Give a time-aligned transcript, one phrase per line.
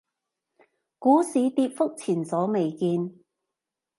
[0.97, 3.19] 股市跌幅前所未見